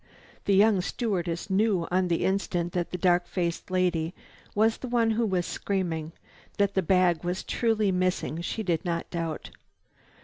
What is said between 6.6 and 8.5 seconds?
the bag was truly missing